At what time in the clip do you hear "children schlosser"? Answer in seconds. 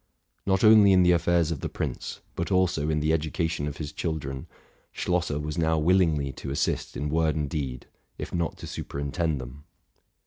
3.93-5.37